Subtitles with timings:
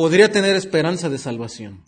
[0.00, 1.84] podría tener esperanza de salvación.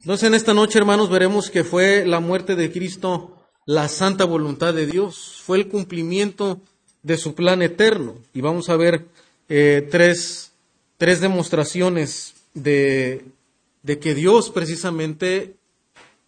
[0.00, 4.74] Entonces en esta noche, hermanos, veremos que fue la muerte de Cristo la santa voluntad
[4.74, 6.60] de Dios, fue el cumplimiento
[7.04, 8.16] de su plan eterno.
[8.34, 9.06] Y vamos a ver
[9.48, 10.50] eh, tres,
[10.96, 13.24] tres, demostraciones de,
[13.84, 15.54] de que Dios precisamente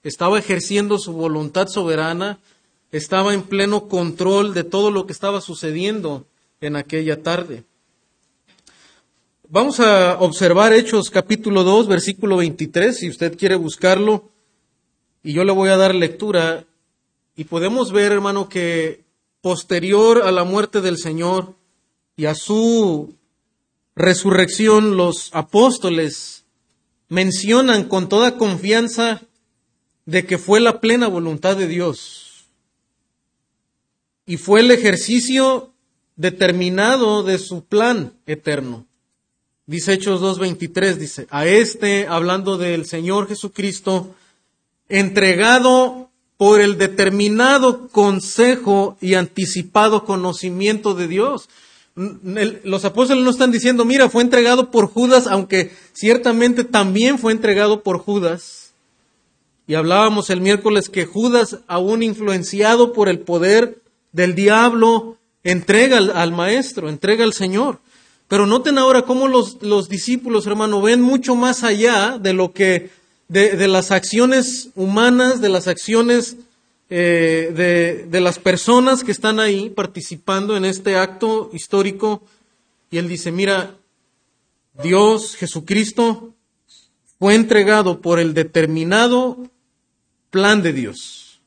[0.04, 2.38] estaba ejerciendo su voluntad soberana,
[2.92, 6.24] estaba en pleno control de todo lo que estaba sucediendo
[6.61, 7.64] en aquella tarde.
[9.50, 14.30] Vamos a observar Hechos capítulo 2, versículo 23, si usted quiere buscarlo,
[15.23, 16.64] y yo le voy a dar lectura,
[17.36, 19.05] y podemos ver, hermano, que
[19.42, 21.56] posterior a la muerte del Señor
[22.16, 23.16] y a su
[23.95, 26.47] resurrección, los apóstoles
[27.11, 29.20] mencionan con toda confianza
[30.06, 32.47] de que fue la plena voluntad de Dios
[34.24, 35.74] y fue el ejercicio
[36.16, 38.86] determinado de su plan eterno.
[39.66, 44.14] Dice Hechos 2.23, dice, a este, hablando del Señor Jesucristo,
[44.89, 51.48] entregado por el determinado consejo y anticipado conocimiento de Dios.
[51.94, 57.83] Los apóstoles no están diciendo, mira, fue entregado por Judas, aunque ciertamente también fue entregado
[57.83, 58.72] por Judas.
[59.67, 63.78] Y hablábamos el miércoles que Judas, aún influenciado por el poder
[64.12, 67.78] del diablo, entrega al, maestro, entrega al Señor.
[68.34, 72.90] Pero noten ahora cómo los, los discípulos, hermano, ven mucho más allá de lo que,
[73.28, 76.36] de, de las acciones humanas, de las acciones
[76.90, 82.24] eh, de, de las personas que están ahí participando en este acto histórico.
[82.90, 83.77] Y él dice, mira,
[84.82, 86.34] Dios, Jesucristo,
[87.20, 89.48] fue entregado por el determinado
[90.30, 91.40] plan de Dios,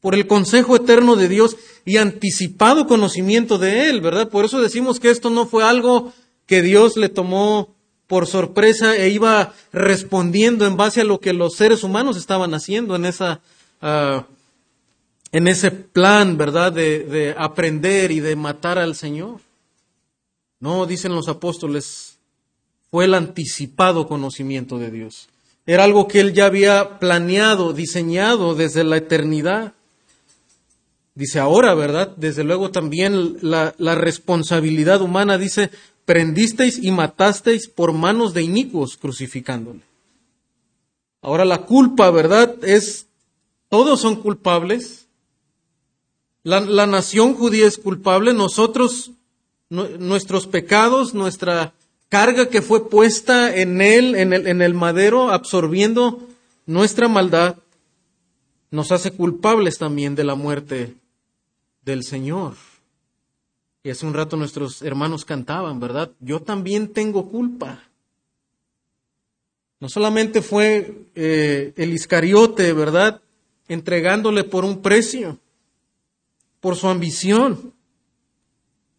[0.00, 4.28] por el consejo eterno de Dios y anticipado conocimiento de Él, ¿verdad?
[4.30, 6.12] Por eso decimos que esto no fue algo
[6.46, 7.74] que Dios le tomó
[8.06, 12.96] por sorpresa e iba respondiendo en base a lo que los seres humanos estaban haciendo
[12.96, 13.40] en esa
[13.82, 14.22] uh,
[15.32, 19.40] en ese plan, ¿verdad?, de, de, aprender y de matar al Señor.
[20.60, 22.18] No, dicen los apóstoles,
[22.88, 25.28] fue el anticipado conocimiento de Dios.
[25.66, 29.72] Era algo que él ya había planeado, diseñado desde la eternidad.
[31.14, 32.12] Dice ahora, ¿verdad?
[32.16, 35.70] Desde luego también la, responsabilidad humana dice,
[36.04, 39.80] prendisteis y matasteis por manos de inicuos crucificándole.
[41.22, 42.62] Ahora la culpa, ¿verdad?
[42.62, 43.06] Es,
[43.68, 45.06] todos son culpables.
[46.42, 48.34] La, nación judía es culpable.
[48.34, 49.12] Nosotros,
[49.70, 51.72] nuestros pecados, nuestra
[52.10, 56.28] carga que fue puesta en él, en el, en el madero, absorbiendo
[56.66, 57.56] nuestra maldad,
[58.70, 60.94] nos hace culpables también de la muerte
[61.82, 62.54] del Señor.
[63.84, 66.10] Y hace un rato nuestros hermanos cantaban, ¿verdad?
[66.18, 67.84] Yo también tengo culpa.
[69.78, 73.20] No solamente fue eh, el Iscariote, ¿verdad?
[73.68, 75.38] Entregándole por un precio,
[76.60, 77.74] por su ambición.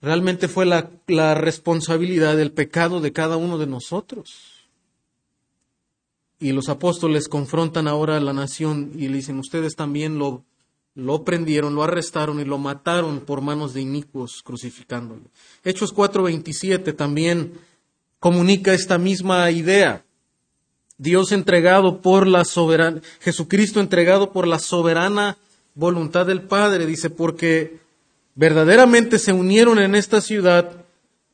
[0.04, 4.68] Realmente fue la, la responsabilidad del pecado de cada uno de nosotros.
[6.40, 10.44] Y los apóstoles confrontan ahora a la nación y le dicen, ustedes también lo,
[10.96, 15.24] lo prendieron, lo arrestaron y lo mataron por manos de inicuos crucificándolo.
[15.64, 17.54] Hechos 4:27 también
[18.20, 20.06] comunica esta misma idea.
[20.98, 25.38] Dios entregado por la soberana, Jesucristo entregado por la soberana
[25.74, 27.80] voluntad del Padre, dice, porque
[28.34, 30.86] verdaderamente se unieron en esta ciudad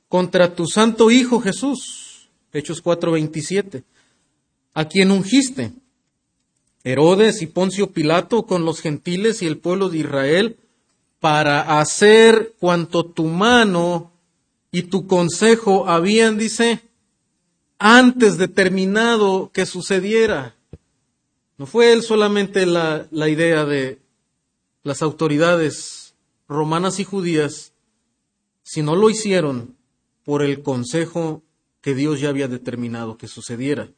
[0.09, 2.29] contra tu santo Hijo Jesús.
[2.51, 3.83] Hechos 4:27,
[4.73, 5.72] a quien ungiste
[6.84, 10.58] Herodes y Poncio Pilato con los gentiles y el pueblo de Israel
[11.19, 14.12] para hacer cuanto tu mano
[14.72, 16.81] y tu consejo habían, dice,
[17.78, 20.56] antes determinado que sucediera.
[21.58, 24.00] No fue él solamente la, la idea de
[24.84, 26.16] las autoridades
[26.47, 27.74] romanas y judías,
[28.64, 29.75] sino lo hicieron
[30.24, 31.44] por el consejo
[31.81, 33.90] que Dios ya había determinado que sucediera.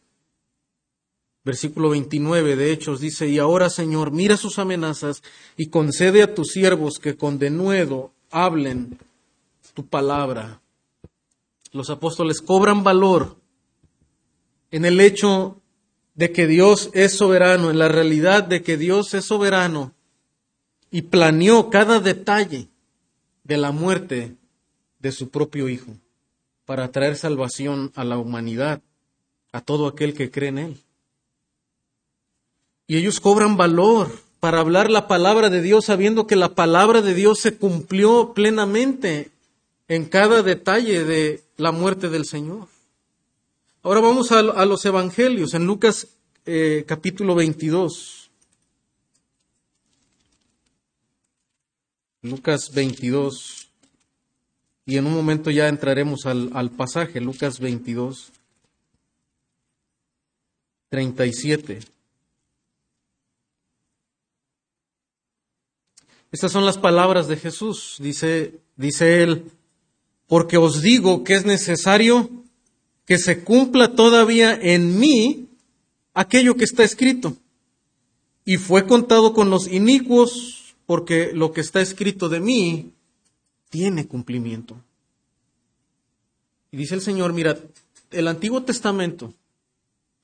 [1.45, 5.23] Versículo 29 de Hechos dice, y ahora Señor, mira sus amenazas
[5.57, 8.97] y concede a tus siervos que con denuedo hablen
[9.73, 10.61] tu palabra.
[11.71, 13.35] Los apóstoles cobran valor
[14.71, 15.61] en el hecho
[16.15, 19.93] de que Dios es soberano, en la realidad de que Dios es soberano
[20.91, 22.69] y planeó cada detalle
[23.43, 24.35] de la muerte
[24.99, 25.91] de su propio Hijo
[26.65, 28.81] para traer salvación a la humanidad,
[29.51, 30.77] a todo aquel que cree en Él.
[32.87, 37.13] Y ellos cobran valor para hablar la palabra de Dios sabiendo que la palabra de
[37.13, 39.31] Dios se cumplió plenamente
[39.87, 42.67] en cada detalle de la muerte del Señor.
[43.83, 46.07] Ahora vamos a, los evangelios, en Lucas
[46.45, 48.29] eh, capítulo 22.
[52.21, 53.69] Lucas 22.
[54.85, 58.31] Y en un momento ya entraremos al, al pasaje, Lucas 22,
[60.89, 61.92] 37.
[66.33, 69.51] Estas son las palabras de Jesús, dice, dice él,
[70.25, 72.27] porque os digo que es necesario
[73.05, 75.47] que se cumpla todavía en mí
[76.15, 77.37] aquello que está escrito.
[78.45, 82.93] Y fue contado con los inicuos, porque lo que está escrito de mí
[83.69, 84.75] tiene cumplimiento.
[86.71, 87.59] Y dice el Señor, mira,
[88.09, 89.35] el Antiguo Testamento,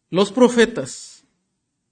[0.09, 1.21] los profetas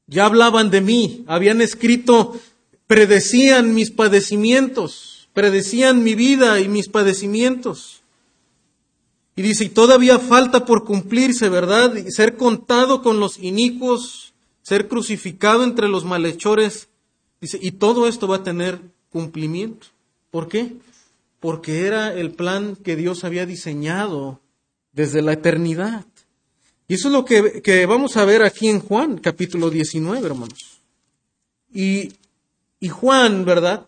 [0.08, 2.40] ya hablaban de mí, habían escrito,
[2.88, 8.02] predecían mis padecimientos, predecían mi vida y mis padecimientos.
[9.36, 11.96] Y dice, y todavía falta por cumplirse, ¿verdad?
[11.96, 16.88] Y ser contado con los inicuos, ser crucificado entre los malhechores.
[17.40, 18.82] Dice, y todo esto va a tener
[19.12, 19.88] cumplimiento.
[20.32, 20.76] ¿Por qué?
[21.40, 24.42] porque era el plan que Dios había diseñado
[24.92, 26.06] desde la eternidad.
[26.88, 30.82] Y eso es lo que, vamos a ver aquí en Juan, capítulo 19, hermanos.
[31.74, 32.14] Y,
[32.80, 33.88] y Juan, ¿verdad?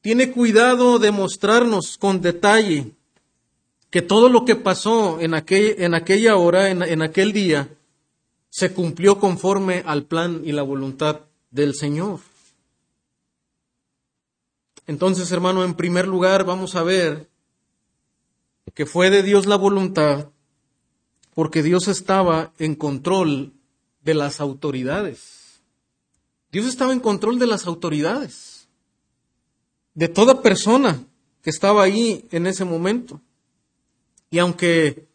[0.00, 2.92] Tiene cuidado de mostrarnos con detalle
[3.90, 7.68] que todo lo que pasó en, en aquella hora, en aquel día,
[8.50, 11.20] se cumplió conforme al plan y la voluntad
[11.50, 12.20] del Señor.
[14.86, 17.28] Entonces, hermano, en primer lugar vamos a ver
[18.74, 20.28] que fue de Dios la voluntad
[21.34, 23.52] porque Dios estaba en control
[24.02, 25.41] de las autoridades.
[26.52, 28.68] Dios estaba en control de las autoridades,
[29.94, 31.02] de toda persona
[31.42, 33.22] que estaba ahí en ese momento.
[34.30, 35.08] Y aunque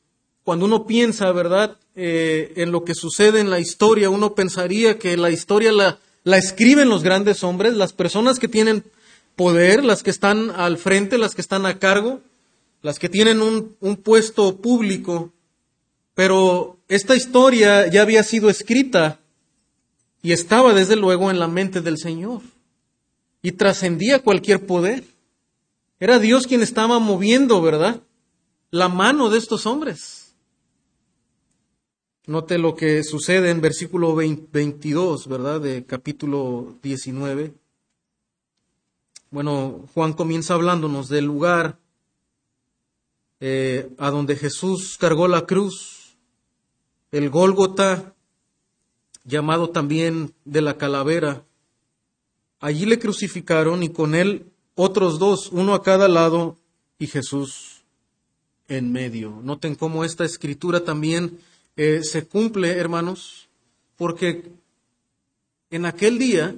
[0.44, 5.16] cuando uno piensa, ¿verdad?, eh, en lo que sucede en la historia, uno pensaría que
[5.16, 6.00] la historia la,
[6.38, 8.84] escriben los grandes hombres, las personas que tienen
[9.36, 12.22] poder, las que están al frente, las que están a cargo,
[12.82, 15.34] las que tienen un puesto público.
[16.16, 19.20] Pero esta historia ya había sido escrita
[20.22, 22.42] y estaba desde luego en la mente del Señor
[23.42, 25.04] y trascendía cualquier poder.
[26.00, 28.02] Era Dios quien estaba moviendo, ¿verdad?
[28.72, 30.36] La mano de estos hombres.
[32.26, 35.62] Note lo que sucede en versículo 22, ¿verdad?
[35.62, 37.54] De capítulo 19.
[39.32, 41.80] Bueno, Juan comienza hablándonos del lugar
[43.40, 46.18] eh, a donde Jesús cargó la cruz,
[47.12, 48.14] el Gólgota,
[49.28, 51.44] llamado también de la calavera.
[52.60, 56.58] Allí le crucificaron y con él otros dos, uno a cada lado
[56.98, 57.84] y Jesús
[58.68, 59.40] en medio.
[59.44, 61.40] Noten cómo esta escritura también
[61.76, 63.50] eh, se cumple, hermanos,
[63.98, 64.50] porque
[65.70, 66.56] en aquel día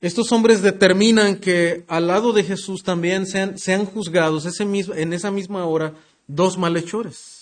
[0.00, 5.12] estos hombres determinan que al lado de Jesús también sean, sean juzgados ese mismo, en
[5.12, 5.94] esa misma hora
[6.26, 7.33] dos malhechores.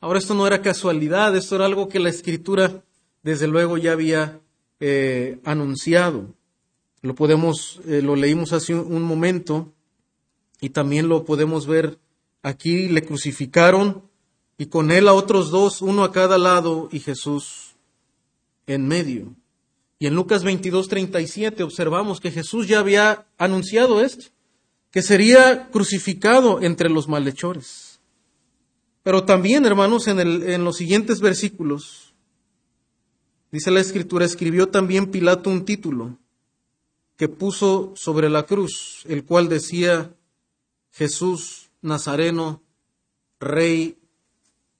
[0.00, 2.82] Ahora esto no era casualidad, esto era algo que la escritura
[3.22, 4.40] desde luego ya había
[4.80, 6.34] eh, anunciado.
[7.02, 9.72] Lo podemos, eh, lo leímos hace un momento
[10.60, 11.98] y también lo podemos ver
[12.42, 14.02] aquí, le crucificaron
[14.58, 17.74] y con él a otros dos, uno a cada lado y Jesús
[18.66, 19.34] en medio.
[19.98, 24.26] Y en Lucas 22, 37 observamos que Jesús ya había anunciado esto,
[24.90, 27.85] que sería crucificado entre los malhechores.
[29.06, 32.12] Pero también, hermanos, en, en los siguientes versículos,
[33.52, 36.18] dice la Escritura, escribió también Pilato un título
[37.16, 40.12] que puso sobre la cruz, el cual decía
[40.90, 42.64] Jesús Nazareno,
[43.38, 43.96] Rey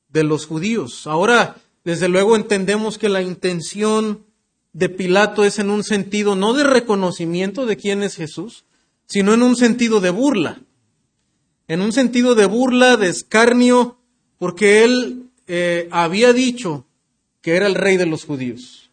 [0.09, 1.06] de los judíos.
[1.06, 4.26] Ahora, desde luego entendemos que la intención
[4.73, 8.64] de Pilato es en un sentido no de reconocimiento de quién es Jesús,
[9.06, 10.62] sino en un sentido de burla.
[11.68, 13.95] En un sentido de burla, de escarnio,
[14.38, 16.87] porque él eh, había dicho
[17.43, 18.90] que era el rey de los judíos.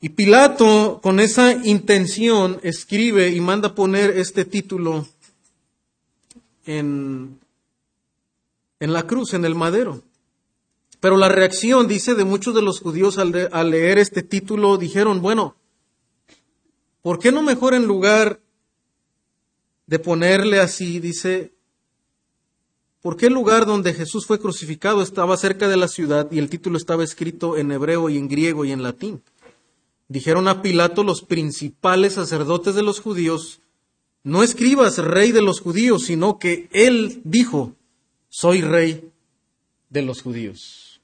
[0.00, 5.06] Y Pilato, con esa intención, escribe y manda poner este título
[6.64, 7.38] en,
[8.80, 10.02] en la cruz, en el madero.
[11.00, 13.32] Pero la reacción, dice, de muchos de los judíos al,
[13.70, 15.56] leer este título, dijeron, bueno,
[17.00, 18.40] ¿por qué no mejor en lugar
[19.86, 21.52] de ponerle así, dice,
[23.02, 26.48] ¿por qué el lugar donde Jesús fue crucificado estaba cerca de la ciudad y el
[26.48, 29.22] título estaba escrito en hebreo y en griego y en latín?
[30.08, 33.60] Dijeron a Pilato los principales sacerdotes de los judíos,
[34.22, 37.74] no escribas rey de los judíos, sino que él dijo,
[38.28, 39.10] soy rey
[39.88, 41.00] de los judíos,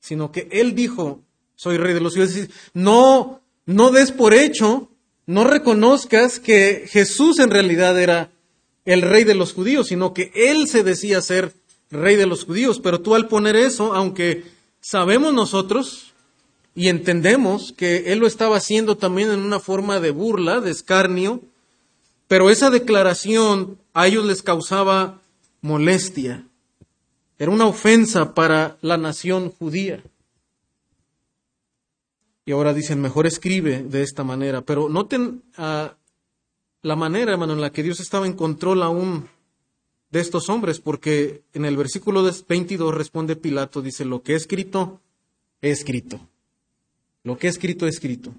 [0.00, 1.20] sino que él dijo,
[1.54, 2.48] soy rey de los judíos.
[2.74, 4.88] No, no des por hecho,
[5.26, 8.32] no reconozcas que Jesús en realidad era
[8.84, 11.52] el rey de los judíos, sino que él se decía ser
[11.90, 12.80] rey de los judíos.
[12.80, 14.44] Pero tú al poner eso, aunque
[14.80, 16.12] sabemos nosotros
[16.74, 21.42] y entendemos que él lo estaba haciendo también en una forma de burla, de escarnio,
[22.28, 25.20] pero esa declaración a ellos les causaba
[25.60, 26.46] molestia.
[27.38, 30.02] Era una ofensa para la nación judía.
[32.44, 34.62] Y ahora dicen, mejor escribe de esta manera.
[34.62, 35.94] Pero noten ah,
[36.82, 39.28] la manera, hermano, en la que Dios estaba en control aún
[40.10, 45.00] de estos hombres, porque en el versículo 22 responde Pilato, dice, lo que he escrito,
[45.62, 46.20] he escrito.
[47.24, 48.34] Lo que he escrito, he escrito.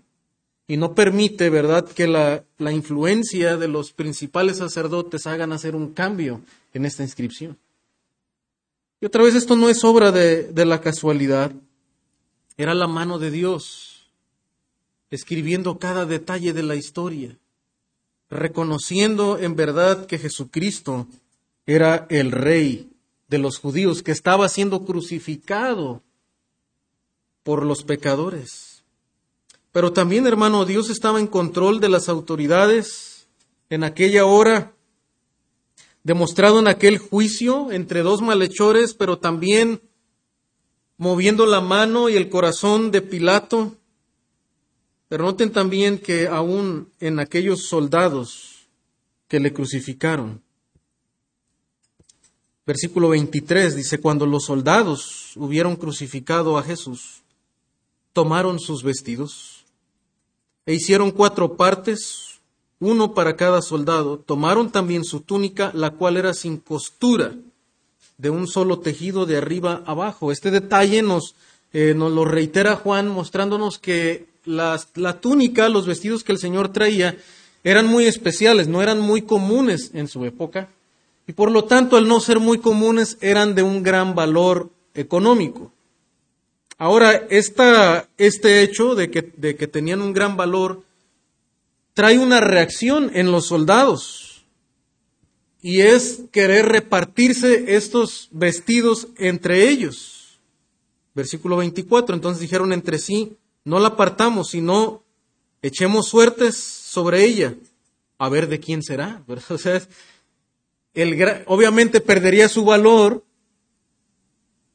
[0.67, 5.93] Y no permite, ¿verdad?, que la, la influencia de los principales sacerdotes hagan hacer un
[5.93, 6.41] cambio
[6.73, 7.57] en esta inscripción.
[9.01, 11.51] Y otra vez esto no es obra de, de la casualidad,
[12.55, 13.89] era la mano de Dios
[15.09, 17.37] escribiendo cada detalle de la historia,
[18.33, 21.07] reconociendo en verdad que Jesucristo
[21.65, 22.89] era el rey
[23.27, 26.01] de los judíos que estaba siendo crucificado
[27.43, 28.83] por los pecadores.
[29.71, 33.27] Pero también, hermano, Dios estaba en control de las autoridades
[33.69, 34.73] en aquella hora,
[36.03, 39.81] demostrado en aquel juicio entre dos malhechores, pero también
[40.97, 43.75] moviendo la mano y el corazón de Pilato.
[45.13, 48.65] Pero noten también que aún en aquellos soldados
[49.27, 50.41] que le crucificaron,
[52.65, 57.21] Versículo 23 dice, cuando los soldados hubieron crucificado a Jesús,
[58.11, 59.65] tomaron sus vestidos
[60.65, 62.39] e hicieron cuatro partes,
[62.79, 64.17] uno para cada soldado.
[64.17, 67.35] Tomaron también su túnica, la cual era sin costura,
[68.17, 70.31] de un solo tejido de arriba abajo.
[70.31, 71.35] Este detalle nos,
[71.71, 77.17] eh, nos lo reitera Juan mostrándonos que la túnica, los vestidos que el Señor traía,
[77.63, 80.69] eran muy especiales, no eran muy comunes en su época
[81.27, 85.71] y por lo tanto, al no ser muy comunes, eran de un gran valor económico.
[86.77, 90.83] Ahora, esta, este hecho de que, de que tenían un gran valor
[91.93, 94.43] trae una reacción en los soldados
[95.61, 100.39] y es querer repartirse estos vestidos entre ellos.
[101.15, 105.03] Versículo 24, entonces dijeron entre sí, no la apartamos, sino
[105.61, 107.55] echemos suertes sobre ella,
[108.17, 109.23] a ver de quién será.
[109.49, 109.81] O sea,
[111.47, 113.23] obviamente perdería su valor,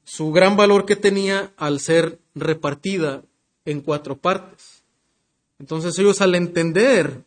[0.05, 3.23] su gran valor que tenía al ser repartida
[3.65, 4.83] en cuatro partes.
[5.59, 7.25] Entonces ellos al entender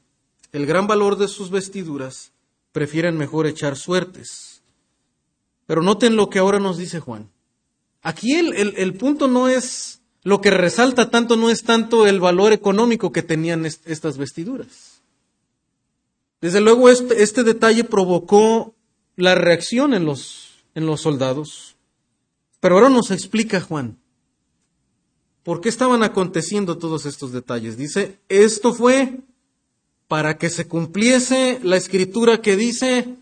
[0.52, 2.32] el gran valor de sus vestiduras,
[2.72, 4.62] prefieren mejor echar suertes.
[5.66, 7.30] Pero noten lo que ahora nos dice Juan.
[8.02, 12.54] Aquí el, el, punto no es, lo que resalta tanto no es tanto el valor
[12.54, 15.02] económico que tenían estas vestiduras.
[16.42, 18.74] Desde luego este, este detalle provocó
[19.16, 21.76] la reacción en los, en los soldados.
[22.60, 23.98] Pero ahora nos explica Juan
[25.44, 27.78] por qué estaban aconteciendo todos estos detalles.
[27.78, 29.20] Dice, esto fue
[30.08, 33.16] para que se cumpliese la escritura que dice,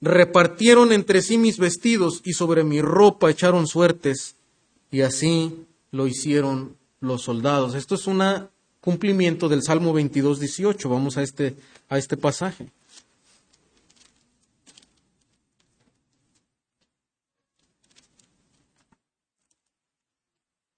[0.00, 4.36] repartieron entre sí mis vestidos y sobre mi ropa echaron suertes,
[4.90, 7.74] y así lo hicieron los soldados.
[7.74, 8.22] Esto es un
[8.80, 10.88] cumplimiento del Salmo 22, 18.
[10.88, 11.56] Vamos a este,
[11.88, 12.70] a este pasaje.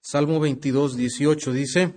[0.01, 1.93] Salmo 22, 18 dice,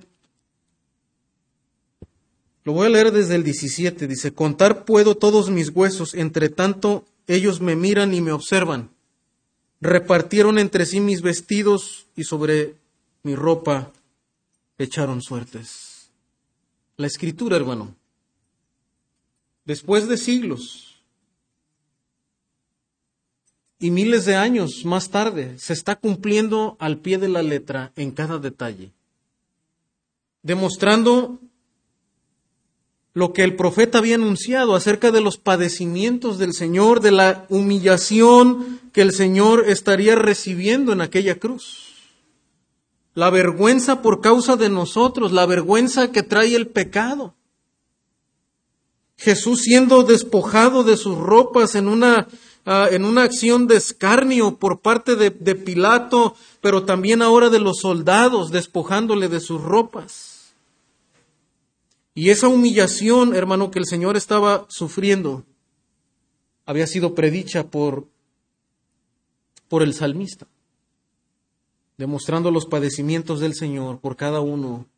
[2.62, 7.06] lo voy a leer desde el 17, dice, contar puedo todos mis huesos, entre tanto
[7.26, 8.90] ellos me miran y me observan.
[9.80, 12.81] Repartieron entre sí mis vestidos y sobre
[13.22, 13.92] mi ropa
[14.78, 16.10] echaron suertes.
[16.96, 17.94] La escritura, hermano,
[19.64, 20.92] después de siglos,
[23.82, 28.12] y miles de años más tarde se está cumpliendo al pie de la letra en
[28.12, 28.92] cada detalle,
[30.42, 31.40] demostrando
[33.12, 38.80] lo que el profeta había anunciado acerca de los padecimientos del Señor, de la humillación
[38.92, 41.91] que el Señor estaría recibiendo en aquella cruz.
[43.14, 47.34] La vergüenza por causa de nosotros, la vergüenza que trae el pecado.
[49.16, 52.28] Jesús siendo despojado de sus ropas en una
[52.64, 57.58] Ah, en una acción de escarnio por parte de, de Pilato, pero también ahora de
[57.58, 60.54] los soldados, despojándole de sus ropas.
[62.14, 65.44] Y esa humillación, hermano, que el Señor estaba sufriendo,
[66.64, 68.06] había sido predicha por,
[69.66, 70.46] por el salmista.
[72.02, 74.88] Demostrando los padecimientos del Señor por cada uno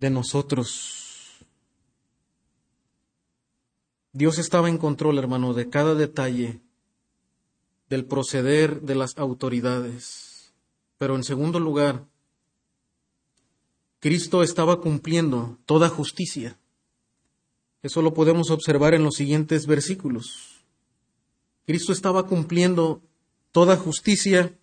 [0.00, 1.38] de nosotros.
[4.12, 6.60] Dios estaba en control, hermano, de cada detalle
[7.88, 10.52] del proceder de las autoridades.
[10.98, 12.08] Pero en segundo lugar,
[14.00, 16.58] Cristo estaba cumpliendo toda justicia.
[17.84, 20.64] Eso lo podemos observar en los siguientes versículos.
[21.66, 23.00] Cristo estaba cumpliendo
[23.52, 24.58] toda justicia.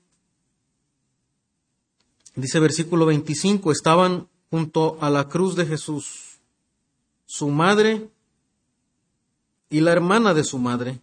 [2.40, 6.40] Dice versículo 25, estaban junto a la cruz de Jesús
[7.26, 8.10] su madre
[9.70, 11.00] y la hermana de su madre,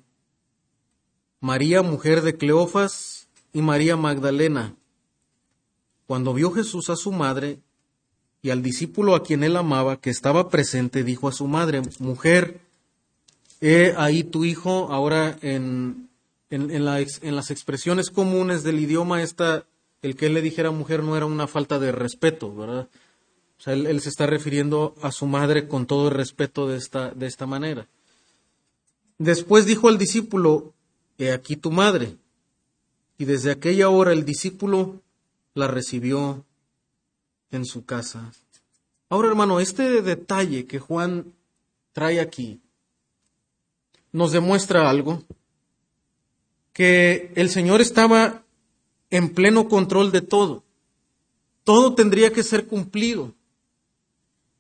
[1.40, 4.75] María, mujer de Cleofas, y María Magdalena.
[6.07, 7.61] Cuando vio Jesús a su madre
[8.43, 12.61] y al discípulo a quien él amaba, que estaba presente, dijo a su madre, mujer,
[13.61, 16.11] he ahí tu hijo, ahora en,
[16.50, 19.64] en, las expresiones comunes del idioma, esta,
[20.07, 22.89] el que él le dijera mujer no era una falta de respeto, ¿verdad?
[23.59, 27.11] O sea, él, se está refiriendo a su madre con todo el respeto de esta,
[27.11, 27.89] de esta manera.
[29.19, 30.75] Después dijo al discípulo,
[31.19, 32.17] he aquí tu madre.
[33.19, 35.03] Y desde aquella hora el discípulo
[35.55, 36.45] la recibió
[37.51, 38.31] en su casa.
[39.09, 41.33] Ahora, hermano, este detalle que Juan
[41.93, 42.61] trae aquí
[44.13, 45.25] nos demuestra algo,
[46.73, 48.46] que el Señor estaba
[49.11, 50.65] en pleno control de todo.
[51.65, 53.35] Todo tendría que ser cumplido.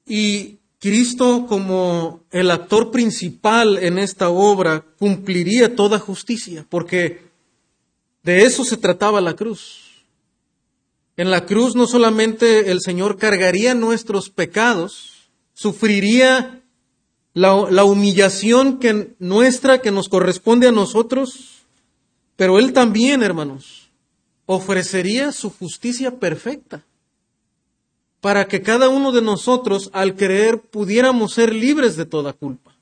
[0.06, 7.22] Y Cristo como el actor principal en esta obra cumpliría toda justicia, porque
[8.22, 9.82] de eso se trataba la cruz.
[11.16, 16.62] En la cruz no solamente el Señor cargaría nuestros pecados, sufriría
[17.32, 21.62] la, humillación que nuestra que nos corresponde a nosotros,
[22.36, 23.85] pero Él también, hermanos,
[24.46, 26.84] ofrecería su justicia perfecta
[28.20, 32.76] para que cada uno de nosotros, al creer, pudiéramos ser libres de toda culpa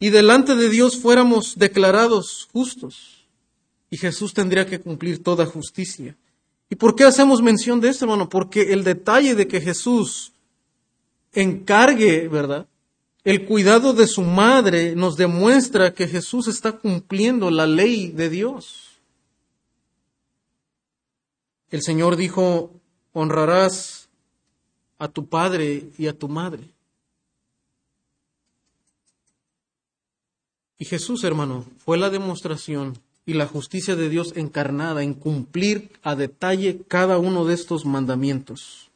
[0.00, 3.26] y delante de Dios fuéramos declarados justos.
[3.90, 6.16] Y Jesús tendría que cumplir toda justicia.
[6.70, 8.28] ¿Y por qué hacemos mención de esto, hermano?
[8.28, 10.32] Porque el detalle de que Jesús
[11.32, 12.66] encargue, ¿verdad?
[13.24, 18.89] El cuidado de su madre nos demuestra que Jesús está cumpliendo la ley de Dios.
[21.70, 22.70] El Señor dijo,
[23.12, 24.08] honrarás
[24.98, 26.64] a tu padre y a tu madre.
[30.78, 36.16] Y Jesús, hermano, fue la demostración y la justicia de Dios encarnada en cumplir a
[36.16, 38.90] detalle cada uno de estos mandamientos.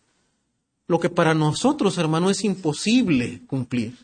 [0.86, 3.96] Lo que para nosotros, hermano, es imposible cumplir.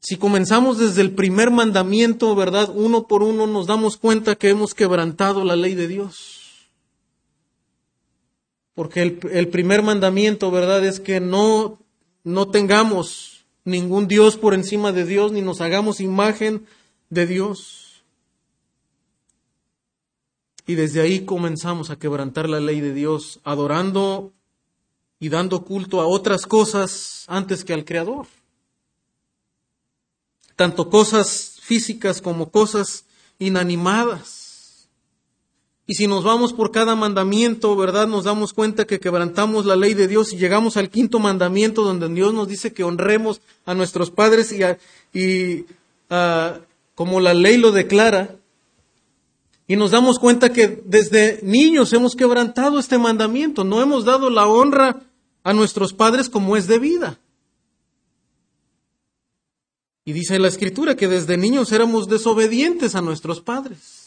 [0.00, 2.70] Si comenzamos desde el primer mandamiento, ¿verdad?
[2.72, 6.35] Uno por uno nos damos cuenta que hemos quebrantado la ley de Dios.
[8.76, 10.84] Porque el, el primer mandamiento, ¿verdad?
[10.84, 11.80] Es que no,
[12.22, 16.64] no tengamos ningún Dios por encima de Dios, ni nos hagamos imagen
[17.10, 18.04] de Dios.
[20.66, 24.32] Y desde ahí comenzamos a quebrantar la ley de Dios, adorando
[25.18, 28.26] y dando culto a otras cosas antes que al Creador.
[30.54, 33.04] Tanto cosas físicas como cosas
[33.38, 34.45] inanimadas.
[35.86, 38.08] Y si nos vamos por cada mandamiento, ¿verdad?
[38.08, 42.08] Nos damos cuenta que quebrantamos la ley de Dios y llegamos al quinto mandamiento donde
[42.08, 44.62] Dios nos dice que honremos a nuestros padres y,
[45.18, 45.66] y
[46.10, 46.58] ah,
[46.96, 48.34] como la ley lo declara,
[49.68, 54.46] y nos damos cuenta que desde niños hemos quebrantado este mandamiento, no hemos dado la
[54.46, 55.02] honra
[55.42, 57.18] a nuestros padres como es debida.
[60.04, 64.05] Y dice la escritura que desde niños éramos desobedientes a nuestros padres.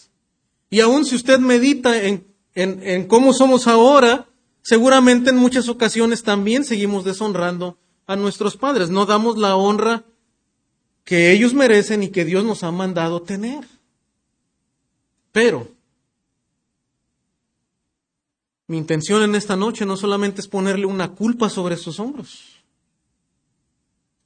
[0.69, 4.29] Y aun si usted medita en, en, en cómo somos ahora,
[4.61, 8.89] seguramente en muchas ocasiones también seguimos deshonrando a nuestros padres.
[8.89, 10.03] No damos la honra
[11.03, 13.65] que ellos merecen y que Dios nos ha mandado tener.
[15.31, 15.67] Pero
[18.67, 22.63] mi intención en esta noche no solamente es ponerle una culpa sobre sus hombros,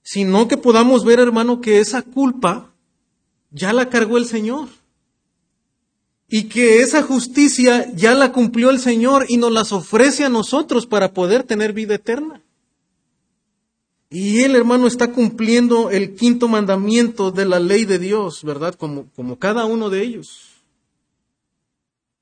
[0.02, 2.74] sino que podamos ver, hermano, que esa culpa
[3.52, 4.68] ya la cargó el Señor.
[6.28, 10.86] Y que esa justicia ya la cumplió el Señor y nos las ofrece a nosotros
[10.88, 12.42] para poder tener vida eterna.
[14.10, 18.76] Y el hermano, está cumpliendo el quinto mandamiento de la ley de Dios, ¿verdad?
[18.76, 20.54] Como, como cada uno de ellos.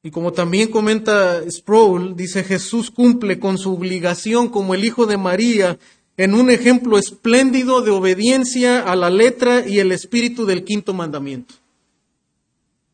[0.04, 5.18] Y como también comenta Sproul, dice Jesús cumple con su obligación como el Hijo de
[5.18, 5.78] María
[6.18, 11.56] en un ejemplo espléndido de obediencia a la letra y el espíritu del quinto mandamiento.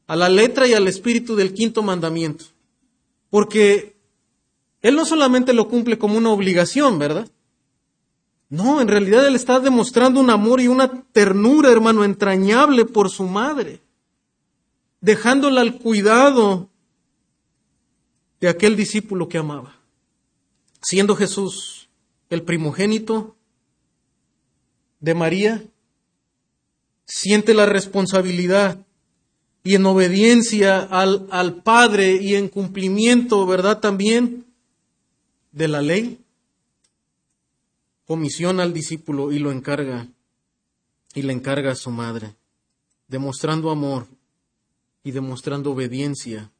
[0.08, 2.46] A la letra y al espíritu del quinto mandamiento.
[3.30, 3.98] Porque
[4.82, 7.30] Él no solamente lo cumple como una obligación, ¿verdad?
[8.50, 13.24] No, en realidad Él está demostrando un amor y una ternura, hermano, entrañable por su
[13.24, 13.82] madre,
[15.02, 16.70] dejándola al cuidado
[18.40, 19.76] de aquel discípulo que amaba.
[20.82, 21.90] Siendo Jesús
[22.30, 23.36] el primogénito
[25.00, 25.64] de María,
[27.06, 28.87] siente la responsabilidad
[29.64, 33.80] y en obediencia al, al Padre y en cumplimiento, ¿verdad?
[33.80, 34.46] También
[35.52, 36.20] de la ley,
[38.06, 40.08] comisiona al discípulo y lo encarga,
[41.14, 42.36] y le encarga a su madre,
[43.08, 44.08] demostrando amor
[45.04, 46.52] y demostrando obediencia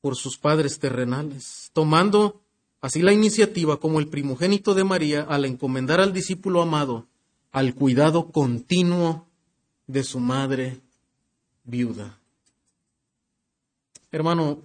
[0.00, 2.42] por sus padres terrenales, tomando
[2.80, 7.06] así la iniciativa como el primogénito de María al encomendar al discípulo amado
[7.52, 9.26] al cuidado continuo
[9.86, 10.80] de su madre
[11.64, 12.18] viuda.
[14.10, 14.60] Hermano,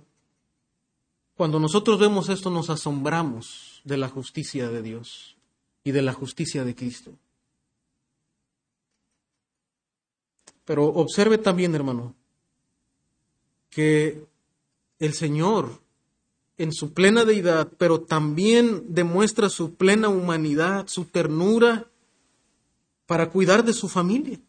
[1.36, 5.38] cuando nosotros vemos esto nos asombramos de la justicia de Dios
[5.84, 7.14] y de la justicia de Cristo.
[10.66, 12.14] Pero observe también, hermano,
[13.70, 14.26] que
[15.00, 15.80] el Señor,
[16.58, 21.88] en su plena deidad, pero también demuestra su plena humanidad, su ternura,
[23.06, 24.40] para cuidar de su familia.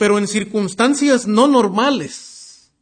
[0.00, 2.72] Pero en circunstancias no normales.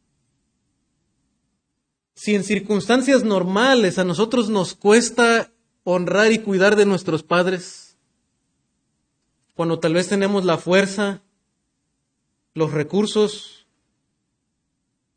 [2.13, 5.51] Si en circunstancias normales a nosotros nos cuesta
[5.83, 7.97] honrar y cuidar de nuestros padres,
[9.53, 11.21] cuando tal vez tenemos la fuerza,
[12.53, 13.67] los recursos,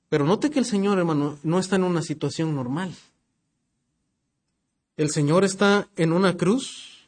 [0.08, 2.92] pero note que el Señor, hermano, no está en una situación normal.
[4.96, 7.06] El Señor está en una cruz,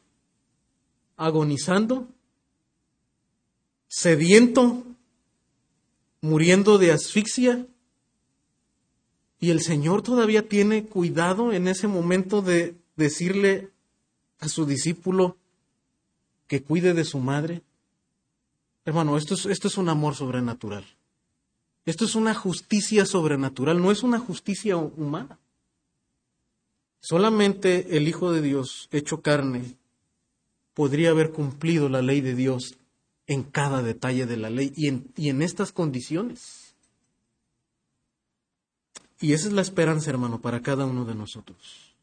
[1.16, 2.13] agonizando,
[3.96, 4.82] sediento,
[6.20, 7.64] muriendo de asfixia,
[9.38, 13.70] y el Señor todavía tiene cuidado en ese momento de decirle
[14.40, 15.36] a su discípulo
[16.48, 17.62] que cuide de su madre?
[18.84, 20.84] Hermano, esto es, esto es un amor sobrenatural.
[21.86, 25.38] Esto es una justicia sobrenatural, no es una justicia humana.
[26.98, 29.76] Solamente el Hijo de Dios, hecho carne,
[30.72, 32.76] podría haber cumplido la ley de Dios
[33.26, 36.74] en cada detalle de la ley y en, y en estas condiciones.
[39.20, 41.94] Y esa es la esperanza, hermano, para cada uno de nosotros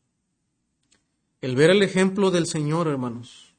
[1.41, 3.53] el ver el ejemplo del Señor, hermanos,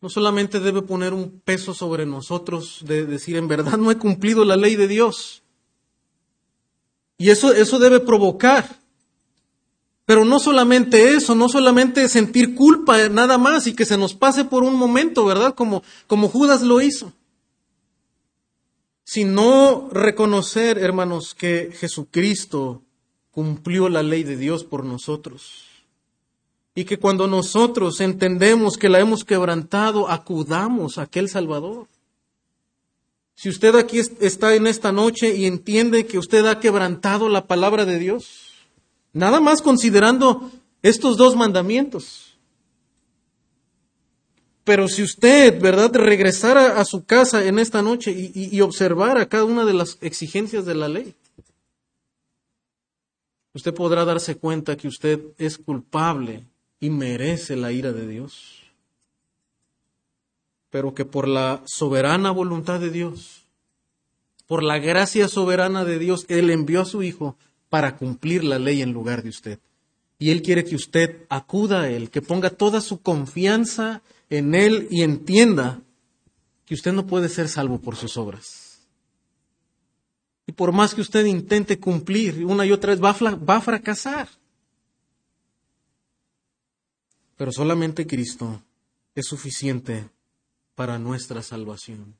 [0.00, 4.44] no solamente debe poner un peso sobre nosotros de decir, en verdad no he cumplido
[4.44, 5.42] la ley de Dios.
[7.16, 8.80] Y eso, eso debe provocar.
[10.06, 14.44] Pero no solamente eso, no solamente sentir culpa nada más y que se nos pase
[14.44, 15.54] por un momento, ¿verdad?
[15.54, 17.12] Como, como Judas lo hizo.
[19.04, 22.82] Sino reconocer, hermanos, que Jesucristo
[23.30, 25.64] cumplió la ley de Dios por nosotros
[26.74, 31.86] y que cuando nosotros entendemos que la hemos quebrantado, acudamos a aquel Salvador.
[33.36, 37.84] Si usted aquí está en esta noche y entiende que usted ha quebrantado la palabra
[37.84, 38.53] de Dios,
[39.14, 40.50] nada más considerando
[40.82, 42.36] estos dos mandamientos.
[44.64, 49.44] Pero si usted, ¿verdad?, regresara a su casa en esta noche y, y observara cada
[49.44, 51.14] una de las exigencias de la ley,
[53.54, 56.44] usted podrá darse cuenta que usted es culpable
[56.80, 58.62] y merece la ira de Dios,
[60.70, 63.44] pero que por la soberana voluntad de Dios,
[64.46, 67.36] por la gracia soberana de Dios, Él envió a su Hijo
[67.74, 69.58] para cumplir la ley en lugar de usted.
[70.20, 74.86] Y Él quiere que usted acuda a Él, que ponga toda su confianza en Él
[74.92, 75.82] y entienda
[76.66, 78.86] que usted no puede ser salvo por sus obras.
[80.46, 83.60] Y por más que usted intente cumplir una y otra vez, va a, va a
[83.60, 84.28] fracasar.
[87.36, 88.62] Pero solamente Cristo
[89.16, 90.08] es suficiente
[90.76, 92.14] para nuestra salvación.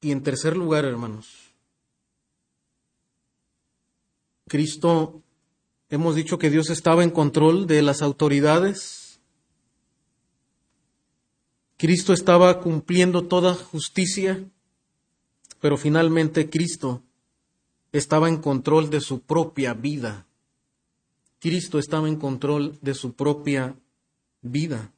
[0.00, 1.46] Y en tercer lugar, hermanos,
[4.48, 5.22] Cristo,
[5.88, 9.20] hemos dicho que Dios estaba en control de las autoridades.
[11.76, 14.44] Cristo estaba cumpliendo toda justicia,
[15.60, 17.02] pero finalmente Cristo
[17.92, 20.26] estaba en control de su propia vida.
[21.40, 23.76] Cristo estaba en control de su propia
[24.42, 24.92] vida.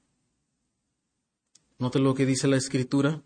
[1.78, 3.22] Note lo que dice la Escritura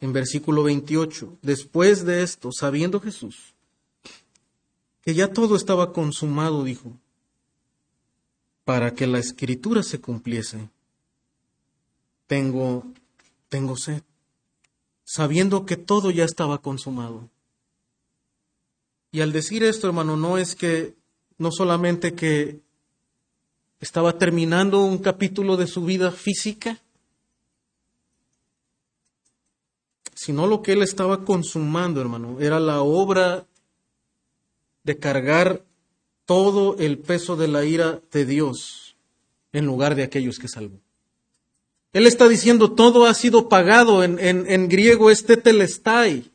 [0.00, 1.38] en versículo 28.
[1.42, 3.54] Después de esto, sabiendo Jesús
[5.02, 6.92] que ya todo estaba consumado, dijo,
[8.64, 10.68] para que la Escritura se cumpliese,
[12.26, 12.84] tengo,
[13.48, 14.02] tengo sed,
[15.04, 17.28] sabiendo que todo ya estaba consumado.
[19.10, 20.94] Y al decir esto, hermano, no es que,
[21.38, 22.60] no solamente que
[23.80, 26.78] estaba terminando un capítulo de su vida física,
[30.20, 33.46] sino lo que él estaba consumando, hermano, era la obra
[34.84, 35.64] de cargar
[36.26, 38.96] todo el peso de la ira de Dios
[39.54, 40.76] en lugar de aquellos que salvó.
[41.94, 46.30] Él está diciendo, todo ha sido pagado, en, en, griego este telestai.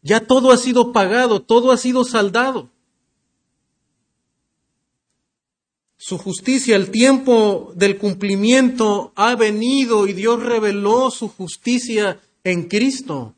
[0.00, 2.70] Ya todo ha sido pagado, todo ha sido saldado.
[5.98, 13.34] Su justicia, el tiempo del cumplimiento ha venido y Dios reveló su justicia en Cristo,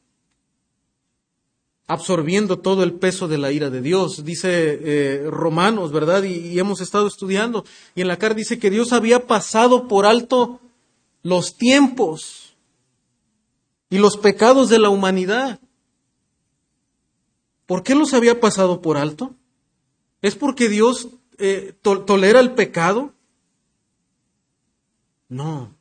[1.87, 4.23] absorbiendo todo el peso de la ira de Dios.
[4.23, 4.51] Dice
[4.83, 6.25] eh, Romanos, ¿verdad?
[6.25, 7.65] Y, hemos estado estudiando.
[7.95, 10.61] Y en la carta dice que Dios había pasado por alto
[11.23, 12.55] los tiempos
[13.89, 15.59] y los pecados de la humanidad.
[17.65, 19.35] ¿Por qué los había pasado por alto?
[20.21, 23.15] ¿Es porque Dios eh, tolera el pecado?
[25.31, 25.75] No.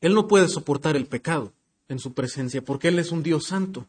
[0.00, 1.52] Él no puede soportar el pecado
[1.88, 3.86] en su presencia porque Él es un Dios santo.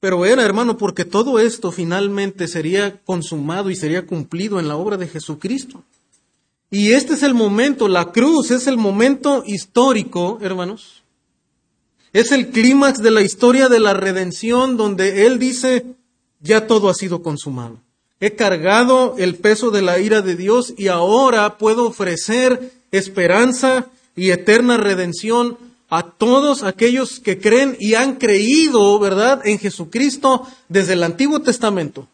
[0.00, 4.98] Pero era, hermano, porque todo esto finalmente sería consumado y sería cumplido en la obra
[4.98, 5.82] de Jesucristo.
[6.70, 11.02] Y este es el momento, la cruz es el momento histórico, hermanos.
[12.12, 15.84] Es el clímax de la historia de la redención donde Él dice,
[16.40, 17.78] ya todo ha sido consumado.
[18.20, 24.30] He cargado el peso de la ira de Dios y ahora puedo ofrecer esperanza y
[24.30, 25.58] eterna redención
[25.96, 32.08] a todos aquellos que creen y han creído, ¿verdad?, en Jesucristo desde el Antiguo Testamento.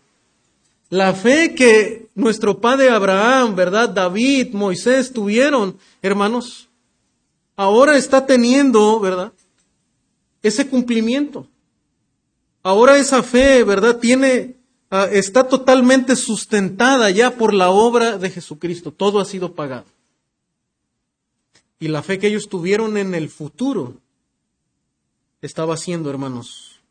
[0.90, 3.88] La fe que nuestro padre Abraham, ¿verdad?
[3.88, 6.68] David, Moisés tuvieron, hermanos,
[7.56, 9.32] ahora está teniendo, ¿verdad?
[10.42, 11.46] Ese cumplimiento.
[12.62, 13.96] Ahora esa fe, ¿verdad?
[13.96, 14.56] Tiene,
[14.90, 18.92] ah, está totalmente sustentada ya por la obra de Jesucristo.
[18.92, 19.86] Todo ha sido pagado.
[21.80, 23.96] Y la fe que ellos tuvieron en el futuro
[25.40, 26.82] estaba siendo, hermanos,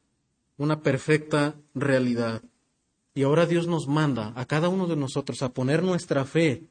[0.57, 2.41] una perfecta realidad.
[3.13, 6.63] Y ahora Dios nos manda a cada uno de nosotros a poner nuestra fe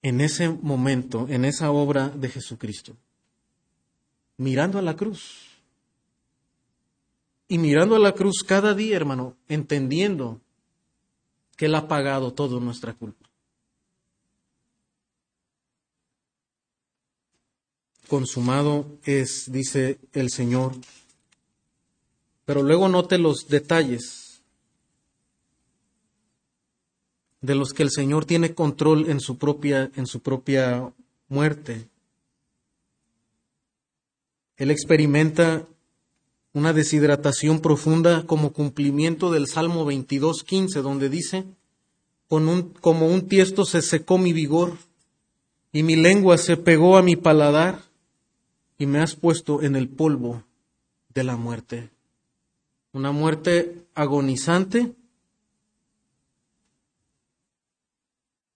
[0.00, 2.96] en ese momento, en esa obra de Jesucristo,
[4.38, 5.50] mirando a la cruz.
[7.46, 10.40] Y mirando a la cruz cada día, hermano, entendiendo
[11.56, 13.23] que Él ha pagado toda nuestra culpa.
[18.08, 20.72] Consumado es, dice el Señor.
[22.44, 24.42] Pero luego note los detalles
[27.40, 30.92] de los que el Señor tiene control en su propia, en su propia
[31.28, 31.88] muerte.
[34.56, 35.66] Él experimenta
[36.52, 41.44] una deshidratación profunda como cumplimiento del Salmo 22.15, donde dice,
[42.28, 44.78] Con un, como un tiesto se secó mi vigor
[45.72, 47.82] y mi lengua se pegó a mi paladar
[48.78, 50.42] y me has puesto en el polvo
[51.14, 51.90] de la muerte.
[52.92, 54.94] Una muerte agonizante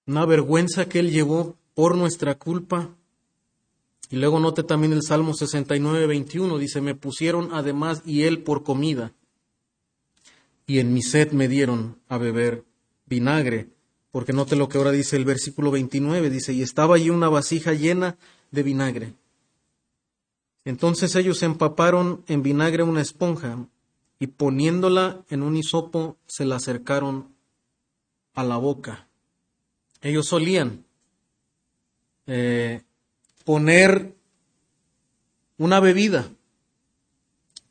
[0.08, 2.88] una vergüenza que Él llevó por nuestra culpa.
[4.10, 8.64] Y luego note también el Salmo 69, 21, dice, me pusieron además y Él por
[8.64, 9.12] comida,
[10.66, 12.64] y en mi sed me dieron a beber
[13.04, 13.68] vinagre,
[14.10, 17.74] porque note lo que ahora dice el versículo 29, dice, y estaba allí una vasija
[17.74, 18.16] llena
[18.50, 19.12] de vinagre.
[20.68, 23.66] Entonces ellos empaparon en vinagre una esponja
[24.18, 27.34] y poniéndola en un hisopo se la acercaron
[28.34, 29.08] a la boca.
[30.02, 30.84] Ellos solían
[32.26, 32.82] eh,
[33.46, 34.14] poner
[35.56, 36.28] una bebida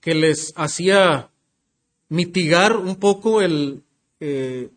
[0.01, 1.29] que les hacía
[2.09, 3.83] mitigar un poco el,
[4.19, 4.71] eh,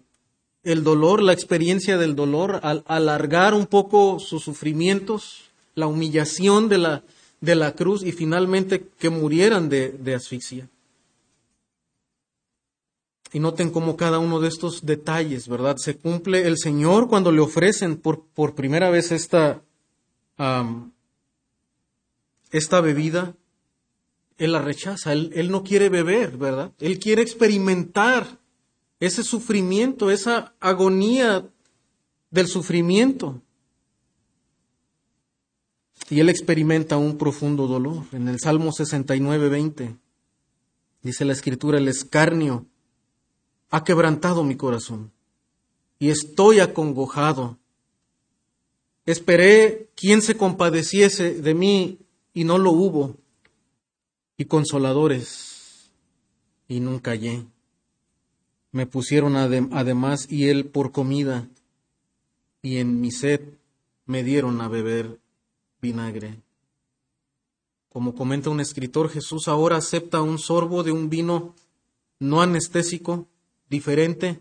[0.63, 6.77] el dolor, la experiencia del dolor, al, alargar un poco sus sufrimientos, la humillación de
[6.77, 7.03] la,
[7.41, 10.69] de la cruz y finalmente que murieran de asfixia.
[13.33, 15.77] Y noten cómo cada uno de estos detalles, ¿verdad?
[15.77, 19.63] Se cumple el Señor cuando le ofrecen por, por primera vez esta,
[22.51, 23.35] esta bebida.
[24.37, 26.73] Él la rechaza, él, él no quiere beber, ¿verdad?
[26.81, 28.39] Él quiere experimentar
[28.99, 31.47] ese sufrimiento, esa agonía
[32.31, 33.41] del sufrimiento.
[36.11, 38.03] Y él experimenta un profundo dolor.
[38.13, 39.97] En el Salmo 69, 20,
[41.03, 42.67] dice la Escritura, el escarnio
[43.71, 45.13] ha quebrantado mi corazón
[46.01, 47.59] y estoy acongojado.
[49.07, 52.01] Esperé quien se compadeciese de mí
[52.35, 53.17] y no lo hubo,
[54.37, 55.91] y consoladores,
[56.67, 57.45] y nunca hallé.
[58.73, 61.49] me pusieron además y él por comida,
[62.63, 63.41] y en mi sed
[64.07, 65.19] me dieron a beber
[65.81, 66.39] vinagre.
[67.89, 71.55] Como comenta un escritor, Jesús ahora acepta un sorbo de un vino
[72.21, 73.27] no anestésico,
[73.69, 74.41] diferente,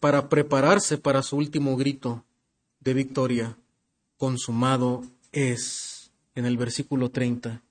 [0.00, 2.24] para prepararse para su último grito
[2.80, 3.56] de victoria.
[4.18, 7.62] Consumado es, en el versículo 30.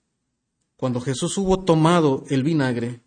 [0.78, 3.02] Cuando Jesús hubo tomado el vinagre,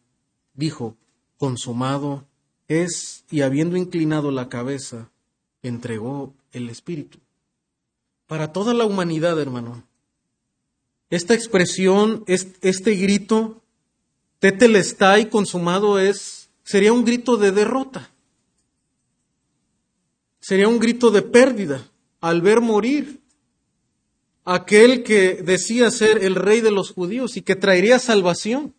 [0.55, 0.97] dijo,
[1.39, 2.25] consumado
[2.69, 5.11] es, y habiendo inclinado la cabeza,
[5.63, 7.19] entregó el Espíritu.
[8.29, 9.83] Para toda la humanidad, hermano,
[11.09, 13.63] esta expresión, este grito,
[14.39, 18.11] tetelestai consumado es, sería un grito de derrota.
[20.41, 23.23] Sería un grito de pérdida al ver morir
[24.45, 28.75] aquel que decía ser el rey de los judíos y que traería salvación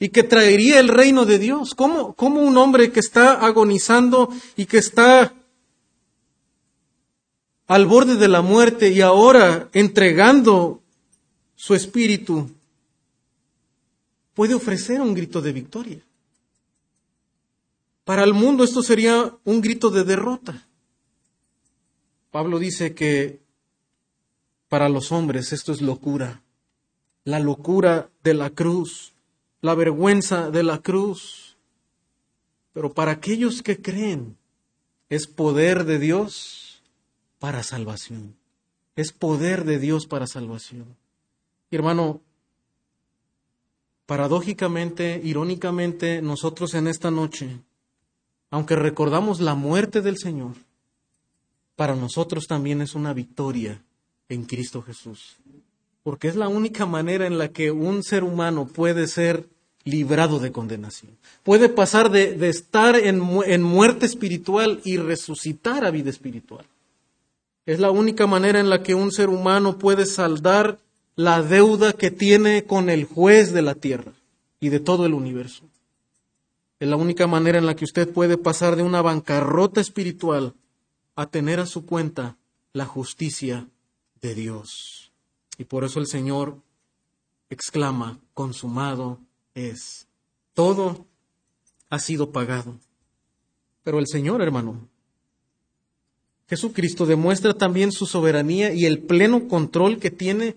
[0.00, 1.76] y que traería el reino de Dios.
[1.76, 5.39] ¿Cómo, cómo un hombre que está agonizando y que está
[7.70, 10.82] al borde de la muerte y ahora entregando
[11.54, 12.50] su espíritu
[14.34, 16.00] puede ofrecer un grito de victoria?
[18.04, 20.66] Para el mundo esto sería un grito de derrota.
[22.30, 23.38] Pablo dice que
[24.68, 26.42] para los hombres esto es locura,
[27.24, 29.12] la locura de la cruz
[29.60, 31.56] la vergüenza de la cruz.
[32.72, 34.36] Pero para aquellos que creen,
[35.08, 36.59] es poder de Dios
[37.40, 38.36] para salvación.
[38.94, 40.96] Es poder de Dios para salvación.
[41.72, 42.20] hermano,
[44.06, 47.58] paradójicamente, irónicamente, nosotros en esta noche,
[48.50, 50.54] aunque recordamos la muerte del Señor,
[51.74, 53.82] para nosotros también es una victoria
[54.28, 55.40] en Cristo Jesús
[56.02, 59.48] porque es la única manera en la que un ser humano puede ser
[59.84, 61.12] librado de condenación.
[61.42, 66.64] Puede pasar de, estar en, en muerte espiritual y resucitar a vida espiritual.
[67.66, 70.78] Es la única manera en la que un ser humano puede saldar
[71.16, 74.12] la deuda que tiene con el juez de la tierra
[74.58, 75.64] y de todo el universo.
[76.78, 80.54] Es la única manera en la que usted puede pasar de una bancarrota espiritual
[81.14, 82.36] a tener a su cuenta
[82.72, 83.68] la justicia
[84.22, 85.12] de Dios.
[85.58, 86.56] Y por eso el Señor
[87.50, 89.18] exclama, consumado
[89.54, 90.06] es.
[90.54, 91.04] Todo
[91.90, 92.78] ha sido pagado.
[93.82, 94.88] Pero el Señor, hermano,
[96.50, 100.56] Jesucristo demuestra también su soberanía y el pleno control que tiene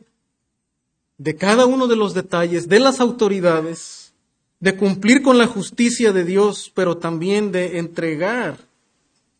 [1.20, 4.12] de cada uno de los detalles, de las autoridades,
[4.60, 8.58] de cumplir con la justicia de Dios, pero también de entregar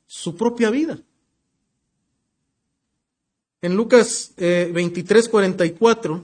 [0.06, 1.00] su propia vida.
[3.64, 6.24] En Lucas eh, 23, 44,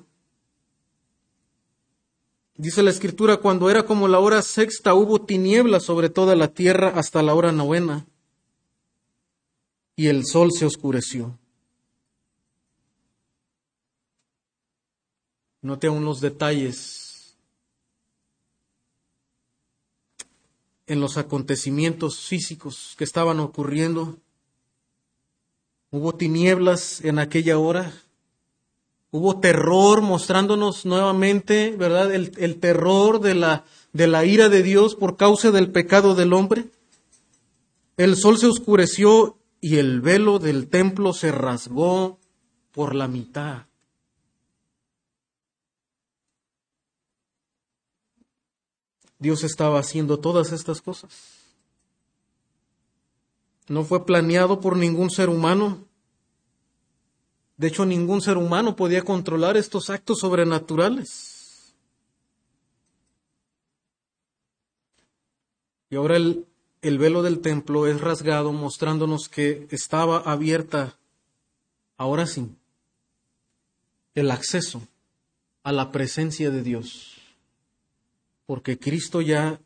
[2.56, 6.89] dice la escritura, cuando era como la hora sexta hubo tinieblas sobre toda la tierra
[6.89, 8.06] hasta la hora novena,
[9.99, 11.38] y el sol se oscureció.
[15.62, 17.35] Note aún los detalles
[20.88, 24.15] en los acontecimientos físicos que estaban ocurriendo
[25.91, 27.91] Hubo tinieblas en aquella hora.
[29.12, 32.13] Hubo terror mostrándonos nuevamente, ¿verdad?
[32.13, 36.67] El, terror de la, de la ira de Dios por causa del pecado del hombre.
[37.97, 42.19] El sol se oscureció y el velo del templo se rasgó
[42.72, 43.67] por la mitad.
[49.17, 51.39] Dios estaba haciendo todas estas cosas
[53.69, 55.86] no fue planeado por ningún ser humano.
[57.56, 61.76] De hecho, ningún ser humano podía controlar estos actos sobrenaturales.
[65.91, 66.48] Y ahora el,
[66.82, 70.98] el velo del templo es rasgado mostrándonos que estaba abierta,
[71.98, 72.50] ahora sí,
[74.15, 74.82] el acceso
[75.63, 77.17] a la presencia de Dios,
[78.46, 79.60] porque Cristo ya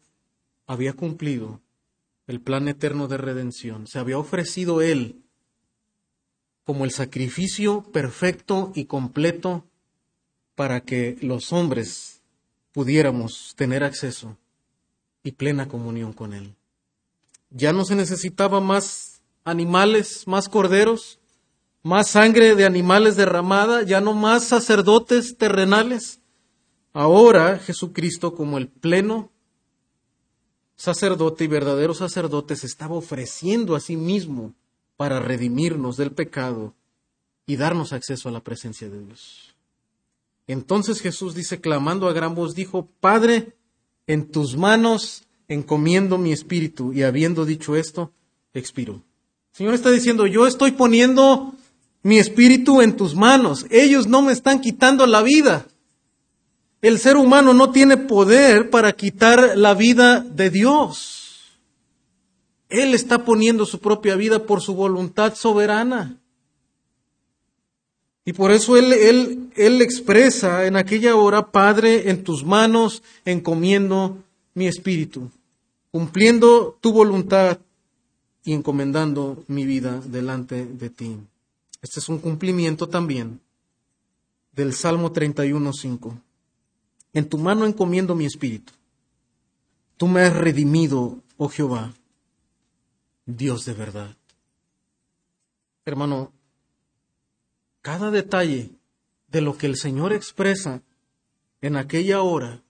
[0.66, 1.61] había cumplido
[2.28, 3.86] el plan eterno de redención.
[3.88, 5.22] Se había ofrecido Él
[6.64, 9.66] como el sacrificio perfecto y completo
[10.55, 12.22] para que los hombres
[12.72, 14.38] pudiéramos tener acceso
[15.24, 16.55] y plena comunión con Él.
[17.54, 21.20] Ya no se necesitaba más animales, más corderos,
[21.84, 26.20] más sangre de animales derramada, ya no más sacerdotes terrenales.
[26.93, 29.32] Ahora Jesucristo como el pleno
[30.76, 34.54] sacerdote y verdadero sacerdote se estaba ofreciendo a sí mismo
[34.97, 36.74] para redimirnos del pecado
[37.45, 39.56] y darnos acceso a la presencia de Dios.
[40.47, 43.56] Entonces Jesús dice, clamando a gran voz, dijo, Padre,
[44.08, 46.93] en tus manos encomiendo mi espíritu.
[46.93, 48.11] Y habiendo dicho esto,
[48.53, 48.95] expiró.
[48.95, 51.53] El Señor está diciendo, yo estoy poniendo
[52.01, 53.65] mi espíritu en tus manos.
[53.69, 55.65] Ellos no me están quitando la vida.
[56.81, 61.59] El ser humano no tiene poder para quitar la vida de Dios.
[62.67, 66.17] Él está poniendo su propia vida por su voluntad soberana.
[68.25, 74.17] Y por eso él, él, él expresa en aquella hora, Padre, en tus manos encomiendo
[74.54, 75.30] mi espíritu,
[75.91, 77.60] cumpliendo tu voluntad
[78.43, 81.18] y encomendando mi vida delante de ti.
[81.82, 83.39] Este es un cumplimiento también
[84.54, 86.18] del Salmo 31.5.
[87.14, 88.74] En tu mano encomiendo mi espíritu.
[89.97, 91.93] Tú me has redimido, oh Jehová,
[93.26, 94.16] Dios de verdad.
[95.86, 96.32] Hermano,
[97.82, 98.72] cada detalle
[99.28, 100.82] de lo que el Señor expresa
[101.62, 102.62] en aquella hora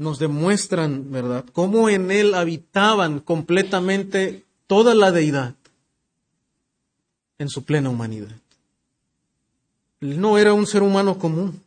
[0.00, 5.56] nos demuestran, ¿verdad?, cómo en Él habitaban completamente toda la deidad
[7.36, 8.34] en su plena humanidad.
[10.00, 11.62] Él no era un ser humano común.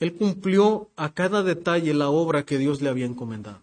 [0.00, 3.60] Él cumplió a cada detalle la obra que Dios le había encomendado.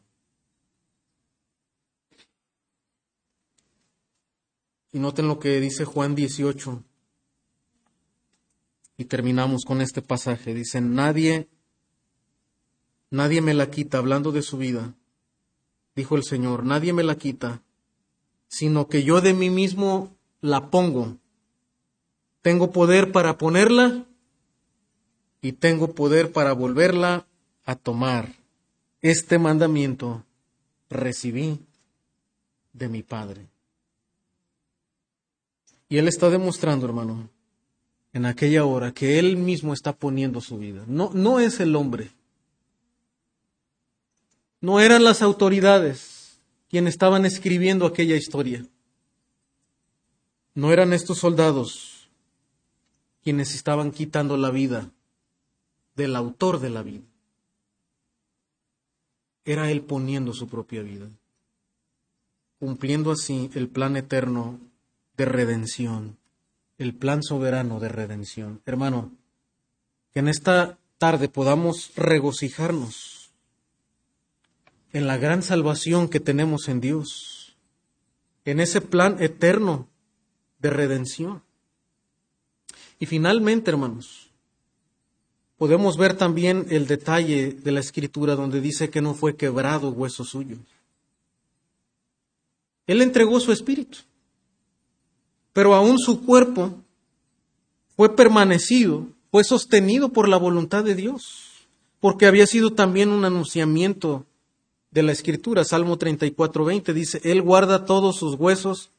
[4.91, 6.83] Y noten lo que dice Juan 18.
[8.97, 10.53] Y terminamos con este pasaje.
[10.53, 11.47] Dice, nadie,
[13.12, 14.93] nadie me la quita, hablando de su vida,
[15.95, 17.62] dijo el Señor, nadie me la quita,
[18.47, 21.18] sino que yo de mí mismo la pongo.
[22.41, 24.05] Tengo poder para ponerla
[25.41, 27.28] y tengo poder para volverla
[27.66, 28.36] a tomar.
[29.01, 30.24] Este mandamiento
[30.89, 31.60] recibí
[32.74, 33.47] de mi Padre.
[35.88, 37.30] Y Él está demostrando, hermano,
[38.14, 40.84] en aquella hora que Él mismo está poniendo su vida.
[40.88, 42.12] No, no es el hombre.
[44.62, 46.39] No eran las autoridades
[46.70, 48.66] quienes estaban escribiendo aquella historia.
[50.53, 52.10] No eran estos soldados
[53.24, 54.89] quienes estaban quitando la vida
[55.95, 57.03] del autor de la vida.
[59.45, 61.10] Era él poniendo su propia vida,
[62.60, 64.60] cumpliendo así el plan eterno
[65.18, 66.18] de redención,
[66.78, 68.62] el plan soberano de redención.
[68.66, 69.12] Hermano,
[70.14, 73.18] que en esta tarde podamos regocijarnos
[74.91, 77.55] en la gran salvación que tenemos en Dios,
[78.45, 79.87] en ese plan eterno
[80.59, 81.41] de redención.
[82.99, 84.29] Y finalmente, hermanos,
[85.57, 90.23] podemos ver también el detalle de la escritura donde dice que no fue quebrado hueso
[90.23, 90.57] suyo.
[92.87, 93.99] Él entregó su espíritu,
[95.53, 96.81] pero aún su cuerpo
[97.95, 101.67] fue permanecido, fue sostenido por la voluntad de Dios,
[101.99, 104.25] porque había sido también un anunciamiento
[104.91, 105.63] de la escritura.
[105.63, 108.91] Salmo 34, dice, Él guarda todos sus huesos,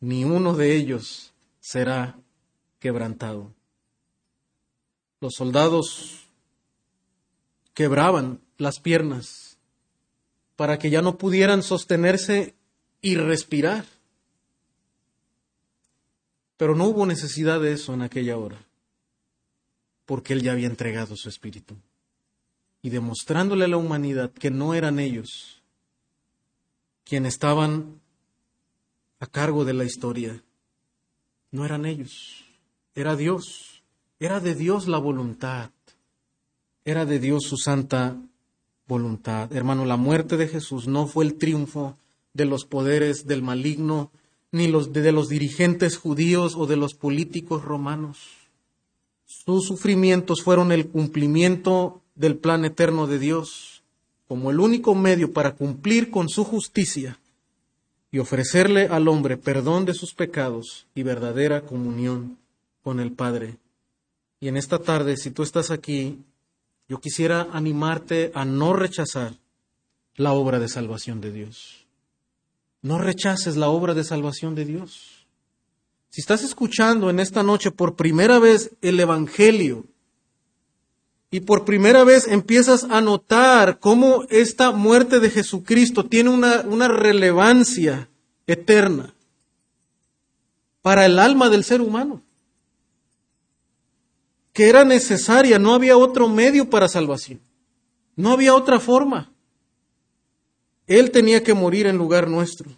[0.00, 2.18] ni uno de ellos será
[2.78, 3.52] quebrantado
[5.22, 6.26] los soldados
[7.74, 9.56] quebraban las piernas
[10.56, 12.56] para que ya no pudieran sostenerse
[13.00, 13.86] y respirar.
[16.56, 18.66] Pero no hubo necesidad de eso en aquella hora,
[20.06, 21.76] porque Él ya había entregado su espíritu
[22.82, 25.62] y demostrándole a la humanidad que no eran ellos
[27.04, 28.00] quienes estaban
[29.20, 30.42] a cargo de la historia,
[31.50, 32.44] no eran ellos,
[32.94, 33.82] era Dios.
[34.18, 35.70] Era de Dios la voluntad.
[36.84, 38.16] Era de Dios su santa
[38.86, 39.52] voluntad.
[39.52, 41.96] Hermano, la muerte de Jesús no fue el triunfo
[42.34, 44.10] de los poderes del maligno,
[44.52, 48.18] ni los de, los dirigentes judíos o de los políticos romanos.
[49.24, 53.82] Sus sufrimientos fueron el cumplimiento del plan eterno de Dios,
[54.28, 57.18] como el único medio para cumplir con su justicia
[58.10, 62.38] y ofrecerle al hombre perdón de sus pecados y verdadera comunión
[62.82, 63.56] con el Padre.
[64.40, 66.18] Y en esta tarde, si tú estás aquí,
[66.88, 69.34] yo quisiera animarte a no rechazar
[70.16, 71.86] la obra de salvación de Dios.
[72.82, 75.26] No rechaces la obra de salvación de Dios.
[76.10, 79.86] Si estás escuchando en esta noche por primera vez el Evangelio
[81.32, 86.88] y por primera vez empiezas a notar cómo esta muerte de Jesucristo tiene una, una
[86.88, 88.10] relevancia
[88.46, 89.14] eterna
[90.82, 92.22] para el alma del ser humano,
[94.52, 97.40] que era necesaria, no había otro medio para salvación,
[98.14, 99.32] no había otra forma.
[100.86, 102.70] Él tenía que morir en lugar nuestro.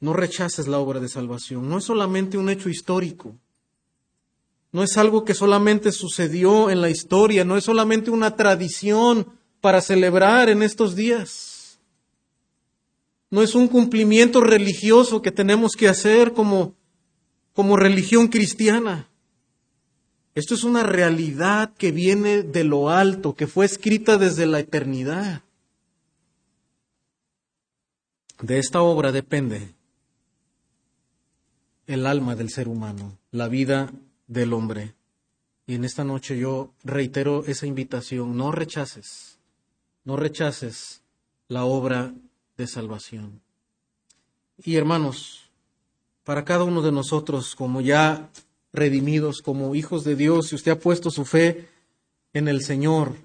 [0.00, 3.36] No rechaces la obra de salvación, no es solamente un hecho histórico,
[4.72, 9.26] no es algo que solamente sucedió en la historia, no es solamente una tradición
[9.60, 11.80] para celebrar en estos días.
[13.30, 16.74] No es un cumplimiento religioso que tenemos que hacer como,
[17.52, 19.08] como religión cristiana.
[20.34, 25.42] Esto es una realidad que viene de lo alto, que fue escrita desde la eternidad.
[28.42, 29.74] De esta obra depende
[31.86, 33.90] el alma del ser humano, la vida
[34.26, 34.94] del hombre.
[35.66, 39.38] Y en esta noche yo reitero esa invitación, no rechaces,
[40.04, 41.02] no rechaces
[41.48, 42.14] la obra
[42.56, 43.40] de salvación.
[44.62, 45.50] Y hermanos,
[46.24, 48.30] para cada uno de nosotros, como ya
[48.72, 51.68] redimidos, como hijos de Dios, si usted ha puesto su fe
[52.32, 53.16] en el Señor,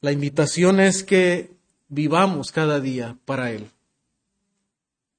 [0.00, 1.50] la invitación es que
[1.88, 3.70] vivamos cada día para Él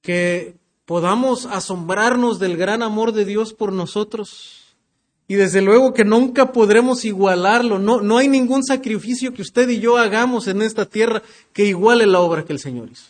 [0.04, 4.63] que podamos asombrarnos del gran amor de Dios por nosotros.
[5.28, 7.80] Y desde luego que nunca podremos igualarlo.
[7.80, 12.06] No, no hay ningún sacrificio que usted y yo hagamos en esta tierra que iguale
[12.06, 13.08] la obra que el Señor hizo.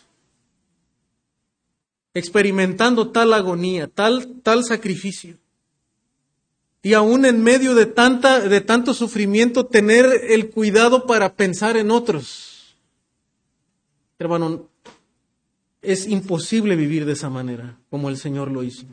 [2.14, 5.36] Experimentando tal agonía, tal, tal sacrificio.
[6.82, 11.90] Y aún en medio de, tanta, de tanto sufrimiento, tener el cuidado para pensar en
[11.90, 12.76] otros.
[14.18, 14.68] Hermano,
[15.80, 18.86] es imposible vivir de esa manera, como el Señor lo hizo,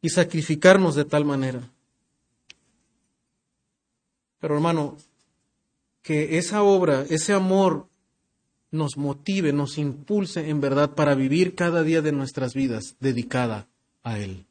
[0.00, 1.60] y sacrificarnos de tal manera.
[4.42, 4.96] Pero hermano,
[6.02, 7.86] que esa obra, ese amor
[8.72, 13.68] nos motive, nos impulse en verdad para vivir cada día de nuestras vidas dedicada
[14.02, 14.46] a Él.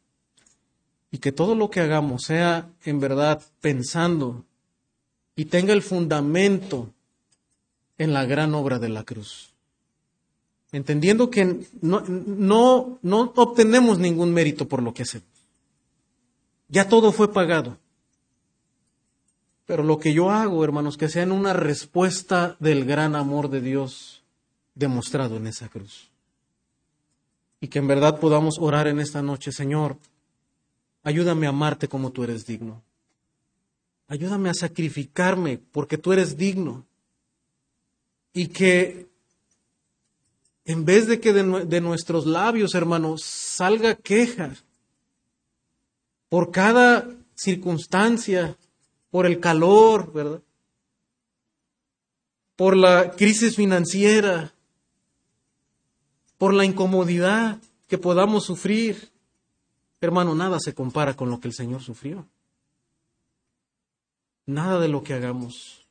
[1.12, 4.46] Y que todo lo que hagamos sea en verdad pensando
[5.36, 6.94] y tenga el fundamento
[7.98, 9.52] en la gran obra de la cruz
[10.72, 15.28] entendiendo que no, no, no obtenemos ningún mérito por lo que hacemos.
[16.70, 17.78] Ya todo fue pagado.
[19.66, 23.62] Pero lo que yo hago, hermanos, que sea en una respuesta del gran amor de
[23.62, 24.24] Dios
[24.76, 26.09] demostrado en esa cruz.
[27.59, 29.97] Y que en verdad podamos orar en esta noche, Señor,
[31.03, 32.82] ayúdame a amarte como tú eres digno.
[34.07, 36.86] Ayúdame a sacrificarme porque tú eres digno.
[38.34, 39.12] Y que
[40.66, 44.53] en vez de que de, nuestros labios, hermanos, salga queja
[46.30, 48.57] por cada circunstancia,
[49.12, 50.41] por el calor, ¿verdad?
[52.55, 54.53] Por la crisis financiera,
[56.38, 59.12] por la incomodidad que podamos sufrir.
[59.99, 62.26] Hermano, nada se compara con lo que el Señor sufrió.
[64.47, 65.86] Nada de lo que hagamos.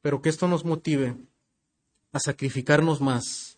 [0.00, 1.16] Pero que esto nos motive
[2.12, 3.56] a sacrificarnos más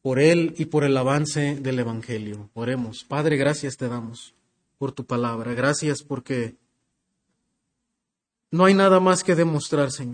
[0.00, 2.50] por Él y por el avance del Evangelio.
[2.54, 3.04] Oremos.
[3.04, 4.34] Padre, gracias te damos
[4.78, 5.54] por tu palabra.
[5.54, 6.56] Gracias porque
[8.54, 10.02] no hay nada más que demostrar, Señor.